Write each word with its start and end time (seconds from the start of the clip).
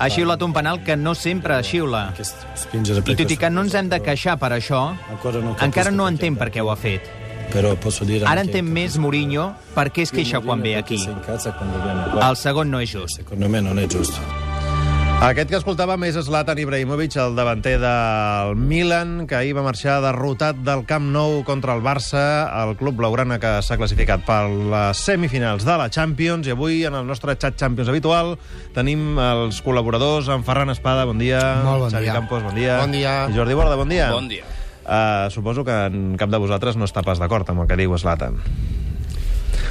Ha 0.00 0.08
xiulat 0.08 0.42
un 0.42 0.52
penal 0.56 0.82
que 0.84 0.96
no 0.96 1.14
sempre 1.14 1.58
xiula. 1.62 2.02
I 2.10 3.16
tot 3.18 3.34
i 3.34 3.36
que 3.36 3.50
no 3.52 3.64
ens 3.66 3.74
hem 3.76 3.90
de 3.92 4.00
queixar 4.00 4.38
per 4.40 4.52
això, 4.56 4.82
encara 5.60 5.92
no 5.92 6.08
entenc 6.08 6.38
per 6.40 6.48
què 6.54 6.64
ho 6.64 6.70
ha 6.72 6.78
fet. 6.80 7.10
Però 7.50 7.74
posso 7.82 8.06
Ara 8.30 8.44
entén 8.46 8.68
més 8.70 8.96
Mourinho 8.96 9.50
per 9.74 9.90
què 9.90 10.06
es 10.06 10.14
queixa 10.14 10.40
quan 10.40 10.62
ve 10.62 10.76
aquí. 10.78 11.00
El 11.02 12.38
segon 12.38 12.70
no 12.70 12.80
és 12.80 12.94
just. 12.94 13.18
Secondo 13.18 13.48
me 13.48 13.60
non 13.60 13.78
è 13.78 13.86
giusto. 13.86 14.49
Aquest 15.20 15.50
que 15.52 15.58
escoltàvem 15.58 16.06
és 16.06 16.16
Zlatan 16.24 16.56
Ibrahimovic, 16.62 17.12
el 17.20 17.34
davanter 17.36 17.74
del 17.82 18.54
Milan, 18.56 19.26
que 19.28 19.36
ahir 19.36 19.52
va 19.52 19.60
marxar 19.66 19.98
derrotat 20.00 20.62
del 20.64 20.86
Camp 20.88 21.10
Nou 21.12 21.42
contra 21.44 21.74
el 21.76 21.82
Barça, 21.84 22.22
el 22.62 22.72
club 22.80 22.96
blaugrana 23.02 23.36
que 23.42 23.50
s'ha 23.60 23.76
classificat 23.76 24.24
per 24.24 24.46
les 24.48 25.02
semifinals 25.04 25.68
de 25.68 25.76
la 25.76 25.90
Champions, 25.92 26.48
i 26.48 26.56
avui 26.56 26.86
en 26.88 26.96
el 26.96 27.04
nostre 27.04 27.36
xat 27.36 27.60
Champions 27.60 27.92
habitual 27.92 28.38
tenim 28.72 29.20
els 29.20 29.60
col·laboradors, 29.60 30.32
en 30.32 30.40
Ferran 30.48 30.72
Espada, 30.72 31.04
bon 31.04 31.20
dia. 31.20 31.44
Molt 31.68 31.84
bon 31.84 31.92
Xavi 31.92 32.08
dia. 32.08 32.16
Campos, 32.16 32.48
bon 32.48 32.56
dia. 32.56 32.80
Bon 32.80 32.96
dia. 32.96 33.14
I 33.28 33.36
Jordi 33.36 33.60
Borda, 33.60 33.76
bon 33.76 33.92
dia. 33.92 34.08
Bon 34.16 34.32
dia. 34.32 34.48
Uh, 34.88 35.28
suposo 35.28 35.68
que 35.68 35.76
en 35.92 36.16
cap 36.16 36.32
de 36.32 36.40
vosaltres 36.40 36.80
no 36.80 36.88
està 36.88 37.04
pas 37.04 37.20
d'acord 37.20 37.44
amb 37.52 37.66
el 37.66 37.68
que 37.68 37.76
diu 37.76 37.92
Zlatan. 38.00 38.40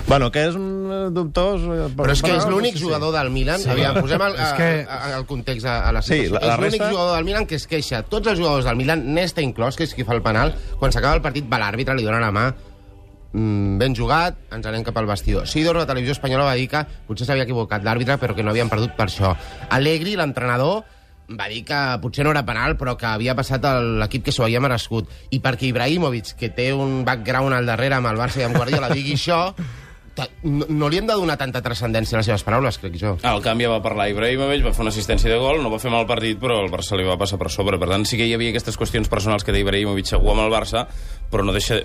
Bueno, 0.07 0.31
que 0.31 0.45
és 0.47 0.55
un 0.57 0.89
eh, 0.89 1.09
dubtós... 1.13 1.61
eh, 1.61 1.89
Però 1.95 2.13
és 2.15 2.21
que 2.25 2.31
és 2.33 2.45
l'únic 2.49 2.77
sí. 2.77 2.83
jugador 2.83 3.11
del 3.13 3.29
Milan. 3.29 3.59
Sí. 3.61 3.69
Aviam, 3.69 3.99
posem 4.03 4.21
el, 4.25 4.33
És 4.39 4.47
a, 4.47 4.55
que- 4.57 4.85
a, 4.89 5.17
el 5.19 5.25
context 5.29 5.67
a, 5.69 5.75
a 5.87 5.91
la 5.93 6.01
Sí, 6.01 6.15
situació. 6.23 6.39
la- 6.39 6.47
la 6.47 6.53
és 6.55 6.59
l'únic 6.63 6.79
resta- 6.81 6.89
jugador 6.95 7.15
del 7.17 7.25
Milan 7.27 7.45
que 7.45 7.55
es 7.59 7.67
queixa. 7.69 8.01
Tots 8.09 8.27
els 8.33 8.39
jugadors 8.41 8.65
del 8.65 8.75
Milan, 8.79 9.03
Nesta 9.13 9.41
inclòs, 9.45 9.77
que 9.77 9.85
és 9.85 9.93
qui 9.93 10.03
fa 10.07 10.15
el 10.17 10.23
penal, 10.25 10.55
quan 10.79 10.91
s'acaba 10.95 11.13
el 11.19 11.21
partit 11.21 11.45
va 11.51 11.59
l'àrbitre, 11.61 11.93
li 11.95 12.03
dona 12.07 12.19
la 12.23 12.31
mà, 12.33 12.47
mm, 13.33 13.77
ben 13.77 13.93
jugat, 13.95 14.37
ens 14.51 14.65
anem 14.65 14.83
cap 14.83 14.97
al 14.97 15.05
vestidor. 15.05 15.45
Sidor, 15.47 15.75
la 15.77 15.85
televisió 15.85 16.13
espanyola, 16.17 16.45
va 16.49 16.55
dir 16.57 16.67
que 16.71 16.81
potser 17.07 17.27
s'havia 17.27 17.45
equivocat 17.45 17.83
l'àrbitre, 17.85 18.17
però 18.17 18.33
que 18.33 18.41
no 18.43 18.49
havien 18.49 18.69
perdut 18.69 18.95
per 18.97 19.05
això. 19.11 19.35
Allegri, 19.69 20.15
l'entrenador, 20.17 20.83
va 21.29 21.45
dir 21.47 21.61
que 21.63 21.77
potser 22.01 22.23
no 22.25 22.31
era 22.33 22.41
penal, 22.43 22.73
però 22.75 22.95
que 22.97 23.05
havia 23.05 23.35
passat 23.37 23.63
a 23.69 23.75
l'equip 23.83 24.23
que 24.25 24.31
s'ho 24.33 24.47
havia 24.47 24.59
merescut. 24.59 25.05
I 25.29 25.37
perquè 25.43 25.67
Ibrahimovic, 25.69 26.33
que 26.39 26.49
té 26.49 26.71
un 26.73 27.03
background 27.05 27.53
al 27.53 27.67
darrere 27.69 27.99
amb 27.99 28.07
el 28.09 28.17
Barça 28.17 28.41
i 28.41 28.47
amb 28.47 28.57
Guardiola, 28.57 28.89
digui 28.89 29.13
això, 29.19 29.53
no, 30.43 30.65
no 30.69 30.89
li 30.89 30.99
hem 30.99 31.07
de 31.09 31.15
donar 31.17 31.37
tanta 31.39 31.61
transcendència 31.65 32.17
a 32.17 32.19
les 32.21 32.29
seves 32.29 32.43
paraules, 32.47 32.77
crec 32.81 32.97
jo. 32.99 33.15
Al 33.27 33.41
canvi 33.45 33.67
va 33.69 33.81
parlar 33.83 34.09
Ibrahimovic, 34.11 34.63
va 34.65 34.73
fer 34.75 34.83
una 34.85 34.93
assistència 34.93 35.31
de 35.31 35.39
gol, 35.41 35.61
no 35.63 35.71
va 35.71 35.79
fer 35.81 35.91
mal 35.93 36.07
partit, 36.09 36.39
però 36.41 36.59
el 36.63 36.71
Barça 36.73 36.97
li 36.99 37.07
va 37.07 37.17
passar 37.19 37.39
per 37.41 37.51
sobre. 37.53 37.79
Per 37.81 37.89
tant, 37.91 38.05
sí 38.07 38.19
que 38.19 38.27
hi 38.27 38.33
havia 38.35 38.53
aquestes 38.53 38.77
qüestions 38.79 39.09
personals 39.11 39.45
que 39.45 39.55
deia 39.55 39.65
Ibrahimovic 39.65 40.09
segur 40.09 40.33
amb 40.35 40.45
el 40.45 40.53
Barça, 40.53 40.85
però 41.31 41.45
no 41.45 41.55
deixa... 41.55 41.79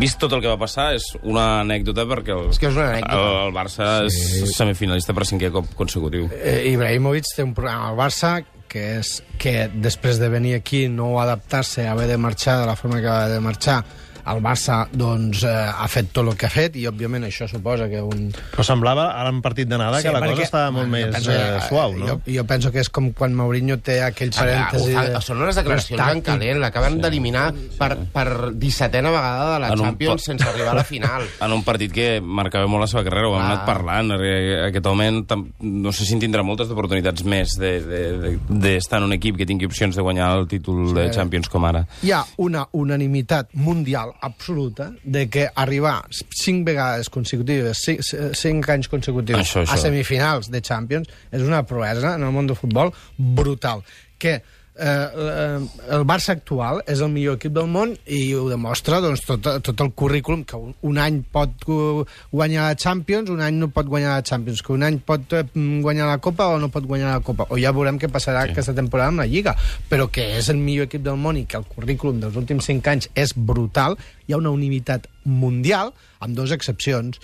Vist 0.00 0.20
tot 0.22 0.32
el 0.36 0.42
que 0.44 0.50
va 0.50 0.58
passar, 0.60 0.92
és 0.96 1.08
una 1.22 1.60
anècdota 1.62 2.06
perquè 2.08 2.34
el, 2.36 2.50
És 2.54 2.60
que 2.62 2.70
és 2.70 2.76
una 2.76 2.90
anècdota. 2.94 3.22
el, 3.22 3.38
el 3.48 3.56
Barça 3.56 3.92
sí. 4.10 4.42
és 4.44 4.56
semifinalista 4.56 5.14
per 5.16 5.26
cinquè 5.28 5.52
cop 5.54 5.72
consecutiu. 5.78 6.28
Eh, 6.36 6.72
Ibrahimovic 6.72 7.28
té 7.34 7.44
un 7.46 7.54
problema 7.56 7.90
al 7.90 7.98
Barça 7.98 8.38
que 8.66 8.98
és 8.98 9.22
que 9.38 9.68
després 9.72 10.18
de 10.18 10.28
venir 10.28 10.56
aquí 10.56 10.86
no 10.90 11.20
adaptar-se, 11.22 11.86
haver 11.86 12.08
de 12.10 12.16
marxar 12.18 12.58
de 12.60 12.66
la 12.66 12.74
forma 12.76 13.00
que 13.00 13.06
va 13.06 13.28
de 13.30 13.38
marxar, 13.40 13.84
el 14.32 14.40
Barça 14.42 14.88
doncs, 14.92 15.42
eh, 15.46 15.50
ha 15.70 15.86
fet 15.88 16.08
tot 16.12 16.26
el 16.26 16.36
que 16.36 16.46
ha 16.46 16.50
fet 16.52 16.76
i, 16.76 16.86
òbviament, 16.90 17.24
això 17.28 17.46
suposa 17.50 17.88
que 17.88 18.00
un... 18.02 18.28
Però 18.52 18.64
semblava, 18.66 19.08
ara 19.20 19.30
en 19.30 19.40
partit 19.44 19.68
d'anada, 19.70 20.00
que 20.02 20.12
la 20.12 20.20
cosa 20.24 20.42
estava 20.42 20.70
molt 20.74 20.88
més 20.90 21.12
penso 21.14 21.30
eh, 21.32 21.36
que- 21.60 21.68
suau, 21.68 21.94
no? 21.96 22.06
Jo, 22.08 22.16
jo 22.38 22.44
penso 22.48 22.72
que 22.74 22.80
és 22.82 22.90
com 22.90 23.12
quan 23.16 23.34
Mourinho 23.38 23.78
té 23.78 24.00
aquell 24.02 24.32
parèntesi... 24.34 24.92
Fa, 24.96 25.04
de- 25.12 25.20
són 25.22 25.42
unes 25.44 25.56
declaracions 25.60 26.02
en 26.16 26.22
calent. 26.26 26.60
L'acaben 26.62 26.98
d'eliminar 27.02 27.46
per, 27.78 27.90
per 28.12 28.26
17a 28.56 29.12
vegada 29.14 29.46
de 29.54 29.60
la 29.62 29.70
En 29.72 29.78
un 29.80 29.84
Champions 29.86 30.22
po- 30.22 30.26
sense 30.32 30.48
arribar 30.48 30.72
a 30.74 30.78
la 30.80 30.84
final. 30.92 31.26
En 31.46 31.52
un 31.54 31.62
partit 31.66 31.92
que 31.94 32.08
marcava 32.20 32.66
molt 32.66 32.82
la 32.86 32.90
seva 32.90 33.04
carrera, 33.06 33.28
ho 33.30 33.36
hem 33.38 33.44
Ah. 33.46 33.50
anat 33.52 33.64
parlant. 33.68 34.12
eh, 34.18 34.66
Aquest 34.66 34.86
home 34.90 35.06
tam- 35.30 35.46
no 35.60 35.92
sé 35.92 36.04
si 36.04 36.14
en 36.16 36.20
tindrà 36.24 36.42
moltes 36.42 36.70
oportunitats 36.74 37.22
més 37.24 37.54
d'estar 37.54 37.86
de, 37.86 38.18
de, 38.18 38.32
de, 38.48 38.60
d'estar 38.66 38.98
en 38.98 39.06
un 39.10 39.12
equip 39.14 39.36
que 39.38 39.46
tingui 39.46 39.66
opcions 39.70 39.94
de 39.94 40.02
guanyar 40.02 40.32
el 40.38 40.48
títol 40.50 40.92
de 40.96 41.10
Champions 41.14 41.48
com 41.52 41.64
ara. 41.64 41.84
hi 42.02 42.10
ha 42.12 42.24
una 42.42 42.66
unanimitat 42.72 43.54
mundial 43.54 44.12
absoluta 44.22 44.90
de 45.04 45.26
que 45.28 45.48
arribar 45.54 46.04
cinc 46.34 46.66
vegades 46.66 47.10
consecutives, 47.12 47.82
cinc, 47.84 48.02
cinc 48.36 48.68
anys 48.72 48.88
consecutius 48.92 49.40
Això, 49.40 49.62
això. 49.64 49.74
a 49.74 49.80
semifinals 49.80 50.50
de 50.50 50.60
Champions 50.60 51.08
és 51.30 51.42
una 51.42 51.62
proesa 51.66 52.14
en 52.16 52.26
el 52.26 52.32
món 52.32 52.46
del 52.46 52.56
futbol 52.58 52.92
brutal. 53.16 53.82
Que 54.18 54.40
eh, 54.78 55.08
eh, 55.16 55.60
el 55.96 56.04
Barça 56.08 56.34
actual 56.36 56.82
és 56.86 57.00
el 57.00 57.08
millor 57.12 57.36
equip 57.38 57.52
del 57.56 57.66
món 57.72 57.94
i 58.06 58.34
ho 58.36 58.44
demostra 58.50 58.98
doncs, 59.00 59.22
tot, 59.26 59.46
tot 59.64 59.80
el 59.84 59.92
currículum 59.96 60.44
que 60.44 60.56
un, 60.60 60.74
un 60.86 60.98
any 61.02 61.22
pot 61.32 61.54
gu- 61.64 62.04
guanyar 62.32 62.68
la 62.70 62.76
Champions, 62.76 63.30
un 63.32 63.40
any 63.40 63.56
no 63.60 63.68
pot 63.72 63.86
guanyar 63.88 64.16
la 64.18 64.22
Champions, 64.26 64.62
que 64.62 64.72
un 64.74 64.84
any 64.86 64.98
pot 65.00 65.32
eh, 65.38 65.44
guanyar 65.54 66.06
la 66.10 66.18
Copa 66.18 66.48
o 66.54 66.58
no 66.62 66.68
pot 66.72 66.84
guanyar 66.86 67.14
la 67.16 67.24
Copa, 67.24 67.46
o 67.50 67.58
ja 67.60 67.72
veurem 67.76 67.98
què 67.98 68.10
passarà 68.12 68.44
sí. 68.46 68.52
aquesta 68.54 68.74
temporada 68.76 69.08
amb 69.14 69.24
la 69.24 69.26
Lliga, 69.30 69.56
però 69.88 70.10
que 70.12 70.28
és 70.38 70.48
el 70.52 70.60
millor 70.60 70.90
equip 70.90 71.02
del 71.06 71.16
món 71.16 71.36
i 71.40 71.46
que 71.46 71.56
el 71.60 71.64
currículum 71.70 72.20
dels 72.20 72.36
últims 72.36 72.68
5 72.68 72.92
anys 72.92 73.10
és 73.14 73.32
brutal, 73.36 73.96
hi 74.28 74.32
ha 74.36 74.40
una 74.42 74.52
unitat 74.54 75.08
mundial, 75.24 75.92
amb 76.20 76.36
dues 76.36 76.52
excepcions, 76.54 77.18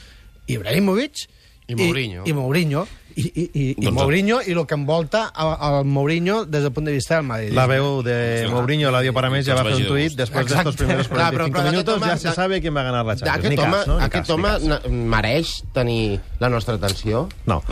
Ibrahimovic 0.49 1.29
I 1.69 1.77
Mourinho. 1.79 2.25
i, 2.27 2.31
i 2.31 2.35
Mourinho 2.35 2.87
i, 3.17 3.23
i, 3.27 3.45
i, 3.53 3.65
i 3.71 3.85
Doncs- 3.87 3.93
Mourinho 3.97 4.41
i 4.47 4.53
el 4.53 4.67
que 4.67 4.75
envolta 4.75 5.33
el 5.37 5.85
Mourinho 5.85 6.45
des 6.45 6.63
del 6.63 6.73
punt 6.73 6.87
de 6.87 6.93
vista 6.93 7.17
del 7.17 7.25
Madrid. 7.25 7.53
La 7.53 7.67
veu 7.67 8.03
de 8.03 8.47
Mourinho, 8.51 8.91
la 8.91 9.01
dio 9.01 9.13
para 9.13 9.31
més, 9.31 9.47
ja 9.47 9.55
va 9.55 9.65
fer 9.65 9.75
un 9.77 9.83
de 9.83 9.89
tuit 9.89 10.09
gust. 10.11 10.19
después 10.19 10.47
de 10.47 10.55
estos 10.55 10.75
Exacte. 10.75 10.85
primeros 10.85 11.09
Clar, 11.09 11.33
45 11.33 11.59
però- 11.59 11.71
minutos 11.71 11.97
home- 11.97 12.07
ya 12.07 12.17
se 12.19 12.33
sabe 12.33 12.61
quién 12.61 12.75
va 12.77 12.81
a 12.81 12.85
ganar 12.85 13.05
la 13.07 13.17
Champions. 13.17 13.43
Ni 13.43 13.55
Aquest 13.55 13.63
home, 13.67 13.77
cas, 13.79 13.87
no? 13.87 13.99
Ni 13.99 14.05
aquest 14.05 14.27
cas, 14.27 14.31
home 14.31 14.91
mereix 14.91 15.65
tenir 15.73 16.21
la 16.41 16.49
nostra 16.49 16.75
atenció? 16.75 17.29
No. 17.47 17.63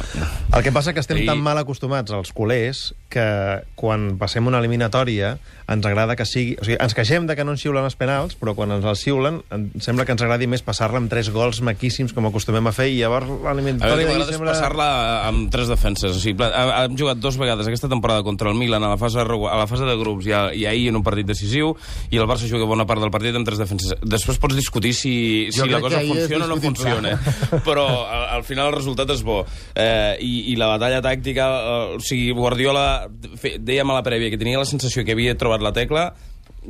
El 0.55 0.63
que 0.63 0.73
passa 0.73 0.93
que 0.93 1.01
estem 1.01 1.19
I- 1.19 1.27
tan 1.27 1.41
mal 1.41 1.59
acostumats 1.59 2.11
als 2.13 2.33
culers 2.33 2.95
que 3.11 3.63
quan 3.75 4.19
passem 4.19 4.47
una 4.47 4.59
eliminatòria 4.59 5.39
ens 5.71 5.87
agrada 5.87 6.17
que 6.17 6.25
sigui... 6.27 6.57
O 6.61 6.65
sigui, 6.65 6.77
ens 6.81 6.95
queixem 6.95 7.27
de 7.27 7.35
que 7.39 7.45
no 7.45 7.53
ens 7.55 7.63
xiulen 7.63 7.85
els 7.87 7.97
penals, 7.99 8.37
però 8.39 8.55
quan 8.55 8.71
ens 8.75 8.85
els 8.85 9.01
xiulen 9.03 9.41
em 9.55 9.69
sembla 9.83 10.05
que 10.07 10.13
ens 10.15 10.23
agradi 10.23 10.47
més 10.51 10.63
passar-la 10.67 10.99
amb 10.99 11.11
tres 11.11 11.31
gols 11.31 11.61
maquíssims 11.63 12.13
com 12.15 12.27
acostumem 12.27 12.67
a 12.67 12.73
fer 12.75 12.89
i 12.91 12.99
llavors 13.01 13.27
A 13.27 13.31
mi 13.31 13.63
l'eliminatòria... 13.63 13.95
el 13.95 13.99
que 14.05 14.11
ahir 14.11 14.19
m'agrada 14.19 14.33
sembla- 14.37 14.53
passar-la 14.55 14.91
amb 15.31 15.49
tres 15.53 15.71
defenses. 15.71 16.17
O 16.17 16.21
sigui, 16.21 16.37
hem 16.45 16.97
jugat 16.99 17.21
dos 17.23 17.39
vegades 17.41 17.69
aquesta 17.69 17.89
temporada 17.91 18.25
contra 18.27 18.51
el 18.51 18.59
Milan 18.59 18.85
a 18.85 18.93
la 18.93 18.99
fase, 19.01 19.23
a 19.23 19.59
la 19.59 19.67
fase 19.71 19.89
de 19.89 19.97
grups 20.01 20.29
i, 20.29 20.35
a, 20.37 20.43
i 20.55 20.67
ahir 20.69 20.89
en 20.91 21.01
un 21.01 21.07
partit 21.07 21.29
decisiu 21.29 21.73
i 22.11 22.21
el 22.21 22.29
Barça 22.31 22.49
juga 22.51 22.69
bona 22.69 22.87
part 22.89 23.03
del 23.03 23.13
partit 23.15 23.37
amb 23.37 23.49
tres 23.49 23.61
defenses. 23.63 23.95
Després 24.03 24.41
pots 24.43 24.59
discutir 24.59 24.93
si, 24.97 25.15
Jo 25.55 25.65
si 25.65 25.73
la 25.73 25.83
cosa 25.83 26.03
funciona 26.05 26.47
o 26.47 26.51
no 26.53 26.61
funciona. 26.63 27.15
Però 27.67 27.87
al, 28.05 28.27
al 28.41 28.45
final 28.47 28.71
el 28.71 28.79
resultat 28.79 29.15
és 29.15 29.25
bo. 29.27 29.43
Eh, 29.75 30.19
i, 30.21 30.35
I 30.53 30.59
la 30.61 30.71
batalla 30.75 31.03
tàctica... 31.05 31.49
Eh, 31.61 31.97
o 31.97 32.03
sigui, 32.05 32.31
Guardiola... 32.37 32.87
Fe, 33.41 33.57
dèiem 33.63 33.91
a 33.91 34.01
la 34.01 34.05
prèvia 34.07 34.33
que 34.33 34.41
tenia 34.41 34.61
la 34.61 34.69
sensació 34.69 35.05
que 35.07 35.17
havia 35.17 35.37
trobat 35.39 35.63
la 35.65 35.75
tecla 35.77 36.11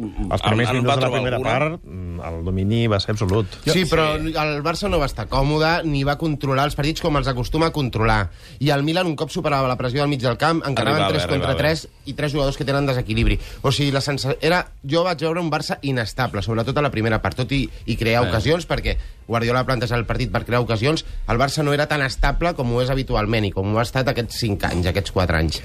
Els 0.00 0.42
primers 0.42 0.70
minuts 0.72 0.88
va 0.88 0.96
de 0.96 1.02
la 1.04 1.10
primera 1.12 1.36
alguna. 1.36 1.50
part, 1.50 1.84
mm, 1.84 2.20
el 2.28 2.44
domini 2.44 2.86
va 2.88 2.98
ser 3.00 3.12
absolut. 3.12 3.46
Sí, 3.66 3.84
però 3.84 4.14
el 4.16 4.62
Barça 4.64 4.88
no 4.88 4.98
va 4.98 5.06
estar 5.06 5.26
còmode 5.28 5.84
ni 5.84 6.02
va 6.04 6.16
controlar 6.16 6.64
els 6.64 6.74
partits 6.78 7.00
com 7.04 7.16
els 7.16 7.28
acostuma 7.28 7.66
a 7.66 7.72
controlar. 7.72 8.30
I 8.60 8.70
el 8.70 8.82
Milan, 8.82 9.06
un 9.06 9.16
cop 9.16 9.30
superava 9.30 9.68
la 9.68 9.76
pressió 9.76 10.02
al 10.02 10.08
mig 10.08 10.20
del 10.22 10.36
camp, 10.38 10.62
encaraven 10.66 11.02
Arribava, 11.02 11.18
3 11.18 11.26
contra 11.28 11.52
arribava. 11.52 11.74
3 11.74 11.88
i 12.06 12.14
tres 12.14 12.32
jugadors 12.32 12.56
que 12.56 12.64
tenen 12.64 12.86
desequilibri. 12.86 13.38
O 13.62 13.72
sigui, 13.72 13.90
la 13.92 14.00
sensa... 14.00 14.34
era... 14.40 14.66
jo 14.82 15.04
vaig 15.04 15.20
veure 15.20 15.40
un 15.40 15.50
Barça 15.50 15.78
inestable, 15.82 16.42
sobretot 16.42 16.76
a 16.78 16.82
la 16.82 16.90
primera 16.90 17.20
part, 17.22 17.36
tot 17.36 17.52
i, 17.52 17.68
i 17.86 17.96
crear 17.96 18.24
Eh. 18.24 18.28
ocasions, 18.28 18.66
perquè 18.66 18.96
Guardiola 19.28 19.64
planteja 19.64 19.96
el 19.96 20.06
partit 20.06 20.30
per 20.32 20.44
crear 20.44 20.60
ocasions, 20.60 21.04
el 21.28 21.38
Barça 21.38 21.62
no 21.62 21.72
era 21.72 21.86
tan 21.86 22.02
estable 22.02 22.54
com 22.54 22.72
ho 22.72 22.80
és 22.82 22.90
habitualment 22.90 23.44
i 23.44 23.52
com 23.52 23.74
ho 23.74 23.78
ha 23.78 23.82
estat 23.82 24.08
aquests 24.08 24.40
5 24.40 24.66
anys, 24.66 24.86
aquests 24.86 25.12
4 25.12 25.36
anys. 25.36 25.62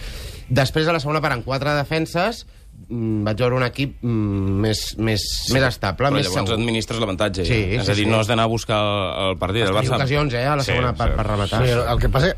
Després, 0.49 0.87
a 0.87 0.93
la 0.93 0.99
segona 0.99 1.21
part, 1.21 1.33
en 1.33 1.41
quatre 1.41 1.73
defenses, 1.73 2.45
vaig 2.89 3.39
veure 3.41 3.55
un 3.57 3.63
equip 3.65 3.95
mm, 4.05 4.57
més, 4.61 4.81
més, 5.01 5.23
més 5.53 5.63
estable, 5.67 5.97
Però 6.03 6.11
més 6.13 6.27
llavors 6.27 6.49
segur. 6.51 6.59
administres 6.59 6.99
l'avantatge. 7.01 7.45
Sí, 7.47 7.61
és 7.79 7.85
sí, 7.85 7.91
a 7.91 7.95
dir, 7.97 8.05
sí. 8.05 8.11
no 8.11 8.19
has 8.19 8.27
d'anar 8.29 8.45
a 8.45 8.51
buscar 8.51 8.77
el, 8.83 9.29
el 9.31 9.37
partit. 9.41 9.63
El 9.63 9.71
Tenia 9.71 9.81
Barça... 9.81 9.95
ocasions, 9.97 10.33
eh, 10.37 10.43
a 10.45 10.55
la 10.59 10.63
Sí, 10.65 10.71
segona 10.73 10.93
part 10.93 11.15
sí. 11.15 11.17
per 11.17 11.25
rematar. 11.31 11.63
Sí, 11.65 11.71
el 11.95 11.99
que 12.03 12.09
passa... 12.13 12.33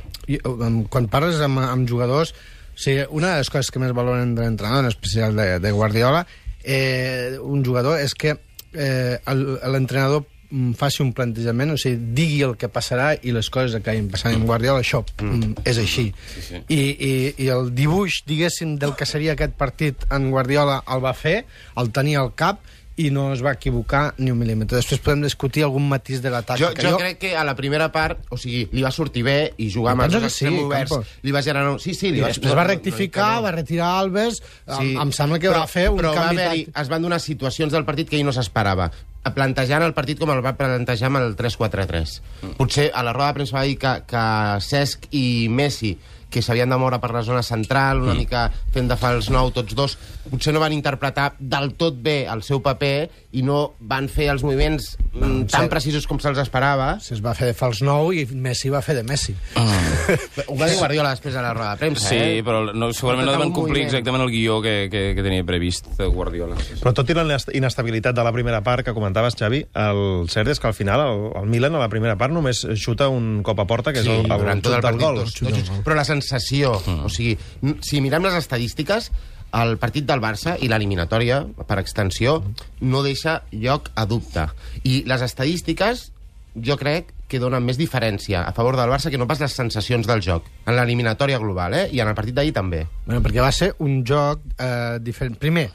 um, 0.53 0.77
Quan 0.94 1.09
parles 1.12 1.41
amb, 1.44 1.59
amb 1.65 1.89
jugadors... 1.89 2.33
O 2.77 2.79
sigui, 2.79 3.07
una 3.09 3.31
de 3.33 3.38
les 3.41 3.50
coses 3.50 3.71
que 3.73 3.79
més 3.81 3.89
valoren 3.97 4.35
de 4.38 4.44
l'entrenador, 4.45 4.83
en 4.85 4.91
especial 4.91 5.33
de, 5.35 5.47
de 5.59 5.71
Guardiola, 5.73 6.19
eh, 6.62 7.33
un 7.41 7.63
jugador, 7.65 7.97
és 7.97 8.13
que 8.13 8.35
eh, 8.77 9.17
l'entrenador 9.25 10.21
mm, 10.21 10.37
faci 10.79 11.01
un 11.03 11.11
plantejament, 11.13 11.73
o 11.73 11.77
sigui, 11.79 11.97
digui 12.15 12.41
el 12.45 12.55
que 12.59 12.69
passarà 12.71 13.11
i 13.19 13.33
les 13.35 13.49
coses 13.51 13.75
acabin 13.75 14.07
passant 14.11 14.35
amb 14.38 14.47
Guardiola, 14.47 14.79
això 14.85 15.03
mm. 15.21 15.65
és 15.67 15.81
així. 15.83 16.07
sí. 16.39 16.61
I, 16.71 16.79
i, 16.79 17.11
I 17.45 17.51
el 17.51 17.73
dibuix, 17.75 18.21
diguéssim, 18.27 18.77
del 18.79 18.95
que 18.95 19.05
seria 19.09 19.35
aquest 19.35 19.57
partit 19.59 20.07
en 20.13 20.31
Guardiola 20.31 20.81
el 20.88 21.03
va 21.03 21.13
fer, 21.17 21.41
el 21.75 21.91
tenia 21.91 22.23
al 22.23 22.33
cap, 22.35 22.63
i 22.97 23.11
no 23.13 23.27
es 23.31 23.44
va 23.45 23.51
equivocar 23.53 24.15
ni 24.17 24.31
un 24.33 24.39
mil·límetre. 24.41 24.79
Després 24.79 25.01
podem 25.05 25.21
discutir 25.21 25.61
algun 25.63 25.85
matís 25.88 26.21
de 26.23 26.31
la 26.33 26.41
Jo, 26.41 26.71
tàctica. 26.71 26.89
jo 26.89 26.97
crec 26.97 27.19
que 27.21 27.35
a 27.38 27.43
la 27.45 27.53
primera 27.55 27.91
part, 27.93 28.23
o 28.33 28.39
sigui, 28.41 28.63
li 28.73 28.81
va 28.81 28.89
sortir 28.91 29.21
bé 29.23 29.53
i 29.61 29.69
jugar 29.71 29.93
amb 29.93 30.07
els 30.07 30.33
sí, 30.33 30.47
oberts. 30.50 30.89
Campos. 30.89 31.11
Li 31.21 31.31
va 31.35 31.43
generar... 31.45 31.75
un- 31.75 31.79
Sí, 31.79 31.93
sí, 31.93 32.09
li 32.11 32.17
I 32.17 32.25
va... 32.25 32.31
després 32.33 32.55
va 32.57 32.63
rectificar, 32.65 33.41
va 33.45 33.51
retirar 33.53 33.91
Alves, 34.00 34.41
sí. 34.41 34.95
em, 34.95 34.97
em 35.05 35.11
sembla 35.13 35.38
que 35.38 35.51
però, 35.51 35.61
va 35.61 35.67
fer 35.69 35.89
un 35.91 36.01
però 36.01 36.15
canvi... 36.17 36.41
va 36.41 36.50
haver 36.50 36.65
es 36.73 36.89
van 36.89 37.05
donar 37.05 37.21
situacions 37.21 37.71
del 37.71 37.85
partit 37.85 38.09
que 38.09 38.17
ell 38.17 38.25
no 38.25 38.33
s'esperava 38.33 38.89
plantejant 39.35 39.85
el 39.85 39.95
partit 39.97 40.19
com 40.21 40.31
el 40.33 40.44
va 40.45 40.56
plantejar 40.59 41.09
amb 41.12 41.21
el 41.21 41.35
3-4-3. 41.39 42.18
Potser 42.59 42.89
a 42.94 43.03
la 43.06 43.15
roda 43.15 43.31
de 43.31 43.39
premsa 43.39 43.57
va 43.59 43.65
dir 43.68 43.77
que, 43.81 43.94
que 44.07 44.24
Cesc 44.63 45.09
i 45.12 45.25
Messi 45.50 45.95
que 46.29 46.41
s'havien 46.44 46.69
de 46.69 46.77
moure 46.79 47.00
per 47.00 47.12
la 47.15 47.24
zona 47.24 47.44
central, 47.44 48.01
una 48.03 48.13
mm. 48.13 48.18
mica 48.18 48.47
fent 48.74 48.89
de 48.89 48.97
fals 49.00 49.29
nou 49.33 49.51
tots 49.56 49.75
dos, 49.77 49.97
potser 50.27 50.53
no 50.53 50.59
van 50.63 50.75
interpretar 50.75 51.31
del 51.39 51.74
tot 51.79 51.95
bé 52.03 52.25
el 52.27 52.44
seu 52.44 52.62
paper 52.63 53.09
i 53.38 53.44
no 53.45 53.74
van 53.79 54.07
fer 54.09 54.29
els 54.33 54.44
moviments 54.44 54.95
mm, 55.13 55.47
tan 55.51 55.68
sí. 55.68 55.71
precisos 55.71 56.07
com 56.09 56.19
se'ls 56.19 56.39
esperava. 56.41 56.97
Si 57.03 57.13
es 57.15 57.21
va 57.24 57.35
fer 57.38 57.51
de 57.51 57.56
fals 57.57 57.83
nou 57.85 58.12
i 58.15 58.25
Messi 58.31 58.71
va 58.74 58.81
fer 58.81 58.97
de 58.97 59.03
Messi. 59.07 59.35
Ho 60.47 60.56
va 60.57 60.68
dir 60.69 60.77
Guardiola 60.79 61.12
després 61.15 61.35
de 61.35 61.44
la 61.44 61.53
roda 61.53 61.75
de 61.75 61.81
premsa, 61.83 62.07
Sí, 62.09 62.18
eh? 62.18 62.44
però 62.45 62.63
no, 62.74 62.91
segurament 62.95 63.27
no 63.27 63.35
un 63.38 63.53
complir 63.53 63.83
moviment. 63.83 63.89
exactament 63.91 64.24
el 64.25 64.31
guió 64.33 64.59
que, 64.63 64.75
que, 64.91 65.03
que 65.18 65.25
tenia 65.25 65.45
previst 65.47 65.89
eh, 65.97 66.07
Guardiola. 66.07 66.57
Però 66.81 66.94
tot 66.97 67.09
i 67.12 67.18
la 67.18 67.39
inestabilitat 67.57 68.15
de 68.18 68.25
la 68.25 68.33
primera 68.35 68.62
part 68.65 68.85
que 68.85 68.95
comentaves, 68.95 69.35
Xavi, 69.39 69.63
el 69.77 70.01
cert 70.31 70.51
és 70.53 70.62
que 70.62 70.69
al 70.71 70.75
final 70.77 71.03
el, 71.06 71.24
el 71.41 71.50
Milan 71.51 71.75
a 71.77 71.83
la 71.83 71.89
primera 71.91 72.18
part 72.19 72.33
només 72.33 72.63
xuta 72.79 73.09
un 73.13 73.41
cop 73.45 73.59
a 73.63 73.68
porta, 73.69 73.94
que 73.94 74.03
és 74.03 74.09
el, 74.09 74.25
el, 74.25 74.33
durant 74.44 74.63
tot 74.63 74.74
xut 74.74 74.77
el 74.77 74.81
del 74.81 74.88
partit, 74.89 75.06
gol. 75.06 75.21
dos, 75.21 75.35
dos 75.41 75.59
xuts. 75.62 75.83
Però 75.85 75.97
la 75.97 76.07
sensació, 76.17 76.75
o 77.03 77.09
sigui, 77.13 77.37
si 77.85 78.01
mirem 78.01 78.25
les 78.25 78.37
estadístiques, 78.39 79.11
el 79.57 79.77
partit 79.79 80.05
del 80.07 80.21
Barça 80.23 80.57
i 80.59 80.69
l'eliminatòria, 80.69 81.41
per 81.67 81.79
extensió, 81.79 82.41
no 82.81 83.03
deixa 83.05 83.41
lloc 83.51 83.91
a 83.95 84.05
dubte. 84.05 84.47
I 84.83 85.03
les 85.07 85.23
estadístiques, 85.23 86.09
jo 86.57 86.77
crec 86.77 87.13
que 87.27 87.39
donen 87.43 87.65
més 87.65 87.77
diferència 87.79 88.41
a 88.47 88.53
favor 88.55 88.77
del 88.79 88.89
Barça 88.89 89.11
que 89.11 89.19
no 89.19 89.27
pas 89.27 89.41
les 89.43 89.53
sensacions 89.53 90.07
del 90.07 90.23
joc. 90.23 90.47
En 90.65 90.75
l'eliminatòria 90.77 91.39
global, 91.39 91.75
eh? 91.75 91.85
I 91.91 92.01
en 92.01 92.11
el 92.11 92.17
partit 92.17 92.35
d'ahir 92.35 92.55
també. 92.55 92.85
Bueno, 93.05 93.21
perquè 93.23 93.43
va 93.43 93.53
ser 93.55 93.73
un 93.83 94.01
joc 94.07 94.43
eh, 94.57 94.97
diferent. 95.03 95.37
Primer, 95.39 95.67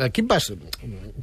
l'equip 0.00 0.30
va... 0.30 0.40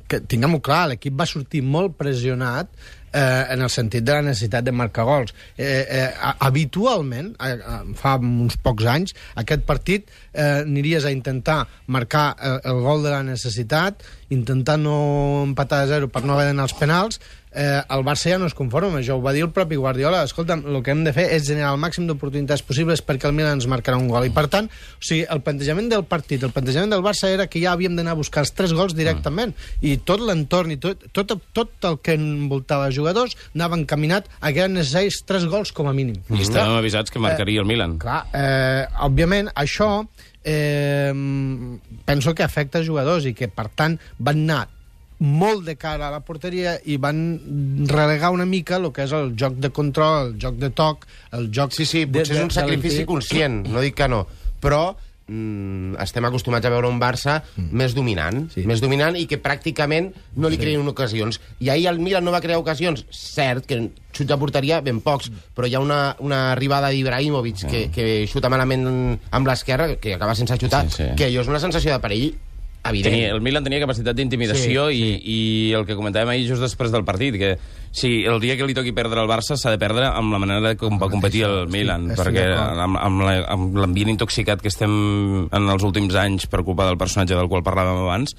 que 0.08 0.22
Tinguem-ho 0.30 0.62
clar, 0.66 0.84
l'equip 0.94 1.18
va 1.20 1.30
sortir 1.30 1.64
molt 1.66 1.98
pressionat 1.98 2.70
eh, 3.14 3.46
en 3.54 3.62
el 3.62 3.70
sentit 3.70 4.04
de 4.04 4.18
la 4.18 4.26
necessitat 4.26 4.66
de 4.66 4.74
marcar 4.76 5.06
gols. 5.08 5.34
Eh, 5.58 5.86
eh, 5.88 6.10
habitualment, 6.40 7.34
eh, 7.40 7.54
eh, 7.54 7.80
fa 8.00 8.18
uns 8.20 8.58
pocs 8.58 8.90
anys, 8.90 9.16
aquest 9.40 9.66
partit 9.70 10.10
eh, 10.34 10.64
aniries 10.66 11.06
a 11.06 11.12
intentar 11.12 11.68
marcar 11.88 12.36
el, 12.42 12.60
el 12.64 12.82
gol 12.82 13.06
de 13.06 13.14
la 13.14 13.24
necessitat, 13.24 14.04
intentar 14.34 14.80
no 14.82 15.44
empatar 15.46 15.84
a 15.84 15.88
zero 15.88 16.10
per 16.10 16.26
no 16.26 16.34
haver 16.36 16.50
d'anar 16.50 16.68
als 16.68 16.76
penals, 16.78 17.22
eh, 17.54 17.82
el 17.90 18.04
Barça 18.04 18.32
ja 18.32 18.40
no 18.42 18.48
es 18.50 18.56
conforma 18.58 18.90
amb 18.90 19.00
això, 19.00 19.18
ho 19.18 19.24
va 19.24 19.34
dir 19.36 19.44
el 19.46 19.52
propi 19.54 19.78
Guardiola, 19.80 20.24
escolta'm, 20.28 20.66
el 20.70 20.82
que 20.84 20.94
hem 20.94 21.04
de 21.06 21.14
fer 21.16 21.28
és 21.36 21.46
generar 21.48 21.74
el 21.74 21.80
màxim 21.82 22.08
d'oportunitats 22.10 22.64
possibles 22.66 23.04
perquè 23.06 23.30
el 23.30 23.36
Milan 23.38 23.60
ens 23.60 23.68
marcarà 23.70 24.00
un 24.00 24.10
gol, 24.12 24.26
i 24.28 24.34
per 24.34 24.48
tant, 24.52 24.70
o 24.70 25.06
sigui, 25.06 25.24
el 25.30 25.44
plantejament 25.46 25.92
del 25.94 26.06
partit, 26.10 26.44
el 26.44 26.54
plantejament 26.56 26.94
del 26.94 27.06
Barça 27.06 27.30
era 27.32 27.48
que 27.48 27.62
ja 27.62 27.76
havíem 27.78 27.96
d'anar 28.00 28.16
a 28.18 28.20
buscar 28.20 28.44
els 28.46 28.54
tres 28.58 28.74
gols 28.76 28.98
directament, 28.98 29.54
i 29.82 29.96
tot 30.02 30.24
l'entorn 30.24 30.74
i 30.74 30.80
tot, 30.82 31.06
tot, 31.14 31.38
tot 31.54 31.90
el 31.90 32.00
que 32.04 32.18
envoltava 32.18 32.90
els 32.90 32.98
jugadors 32.98 33.38
anava 33.54 33.78
encaminat 33.80 34.30
a 34.40 34.52
que 34.52 34.66
eren 34.66 34.78
necessaris 34.80 35.22
tres 35.28 35.48
gols 35.50 35.74
com 35.76 35.90
a 35.90 35.96
mínim. 35.96 36.20
I 36.34 36.42
estàvem 36.44 36.80
avisats 36.80 37.14
que 37.14 37.22
marcaria 37.22 37.62
el 37.62 37.70
Milan. 37.70 38.00
Clar, 38.02 38.24
eh, 38.34 38.86
òbviament, 39.06 39.52
això 39.60 40.04
eh, 40.44 41.12
penso 42.06 42.36
que 42.36 42.44
afecta 42.44 42.84
jugadors 42.84 43.26
i 43.30 43.34
que, 43.38 43.48
per 43.48 43.70
tant, 43.74 44.00
van 44.20 44.44
anar 44.44 44.64
molt 45.24 45.64
de 45.64 45.78
cara 45.80 46.10
a 46.10 46.12
la 46.12 46.20
porteria 46.26 46.76
i 46.84 46.98
van 47.00 47.20
relegar 47.88 48.34
una 48.36 48.46
mica 48.50 48.76
el 48.76 48.90
que 48.92 49.06
és 49.06 49.14
el 49.16 49.34
joc 49.40 49.56
de 49.64 49.72
control, 49.72 50.34
el 50.34 50.36
joc 50.42 50.60
de 50.60 50.70
toc, 50.76 51.08
el 51.38 51.48
joc... 51.54 51.72
Sí, 51.78 51.88
sí, 51.88 52.04
potser 52.10 52.36
és 52.36 52.44
un 52.44 52.52
sacrifici 52.52 53.06
conscient, 53.08 53.62
no 53.72 53.84
dic 53.84 53.96
que 54.02 54.10
no, 54.12 54.26
però 54.64 54.84
mm, 55.28 55.96
estem 56.04 56.26
acostumats 56.28 56.66
a 56.68 56.72
veure 56.74 56.90
un 56.90 57.00
Barça 57.02 57.40
mm. 57.42 57.72
més 57.80 57.96
dominant, 57.96 58.44
sí. 58.54 58.66
més 58.70 58.84
dominant 58.84 59.18
i 59.20 59.26
que 59.30 59.40
pràcticament 59.42 60.12
no 60.36 60.52
li 60.52 60.60
creen 60.62 60.86
ocasions. 60.88 61.40
I 61.64 61.72
ahir 61.74 61.90
el 61.92 62.00
Milan 62.04 62.26
no 62.26 62.34
va 62.36 62.42
crear 62.44 62.60
ocasions, 62.62 63.06
cert, 63.12 63.68
que 63.70 63.80
xuts 64.14 64.32
a 64.32 64.40
porteria 64.40 64.82
ben 64.86 65.02
pocs, 65.04 65.32
però 65.56 65.68
hi 65.70 65.76
ha 65.78 65.84
una, 65.84 66.16
una 66.24 66.46
arribada 66.54 66.92
d'Ibrahimovic 66.94 67.66
que, 67.70 67.86
que 67.94 68.08
xuta 68.30 68.52
malament 68.54 68.88
amb 69.32 69.50
l'esquerra, 69.50 69.96
que 69.98 70.18
acaba 70.18 70.36
sense 70.36 70.58
xutar, 70.60 70.86
Sí, 70.90 71.04
sí. 71.04 71.14
que 71.18 71.30
allò 71.30 71.42
és 71.46 71.50
una 71.50 71.62
sensació 71.64 71.94
de 71.96 72.02
perill 72.04 72.34
evident. 72.84 73.14
Tenia, 73.14 73.32
el 73.34 73.42
Milan 73.42 73.64
tenia 73.64 73.80
capacitat 73.80 74.18
d'intimidació 74.18 74.90
Sí, 74.92 75.00
sí, 75.00 75.14
sí. 75.16 75.24
I, 75.24 75.70
i 75.72 75.74
el 75.78 75.88
que 75.88 75.96
comentàvem 75.96 76.34
ahir 76.34 76.50
just 76.50 76.64
després 76.64 76.92
del 76.92 77.06
partit, 77.08 77.38
que 77.40 77.56
si 77.94 78.24
el 78.26 78.40
dia 78.42 78.58
que 78.58 78.66
li 78.66 78.74
toqui 78.74 78.92
perdre 78.92 79.22
el 79.22 79.30
Barça 79.30 79.54
s'ha 79.56 79.70
de 79.70 79.78
perdre 79.78 80.08
amb 80.10 80.34
la 80.34 80.40
manera 80.42 80.74
com 80.80 80.98
va 80.98 81.12
competir 81.14 81.44
el 81.46 81.68
Milan, 81.70 82.10
estic 82.10 82.26
perquè 82.26 82.48
amb, 82.58 82.98
amb 82.98 83.22
la- 83.22 83.46
amb 83.54 83.78
l'ambient 83.78 84.10
intoxicat 84.16 84.60
que 84.66 84.72
estem 84.74 84.92
en 85.46 85.70
els 85.70 85.84
últims 85.86 86.16
anys 86.18 86.48
per 86.50 86.64
culpa 86.66 86.88
del 86.90 86.98
personatge 86.98 87.38
del 87.38 87.48
qual 87.52 87.62
parlàvem 87.64 88.02
abans, 88.02 88.34